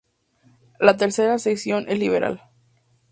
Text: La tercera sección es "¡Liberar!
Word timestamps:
La 0.79 0.97
tercera 0.97 1.37
sección 1.37 1.85
es 1.87 1.99
"¡Liberar! 1.99 2.49